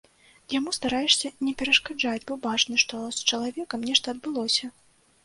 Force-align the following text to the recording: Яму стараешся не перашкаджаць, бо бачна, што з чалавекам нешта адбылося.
Яму 0.51 0.71
стараешся 0.77 1.29
не 1.49 1.53
перашкаджаць, 1.59 2.23
бо 2.31 2.37
бачна, 2.45 2.79
што 2.85 3.03
з 3.19 3.27
чалавекам 3.33 3.85
нешта 3.91 4.05
адбылося. 4.19 4.65